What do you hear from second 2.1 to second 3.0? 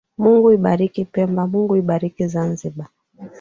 Zanzibar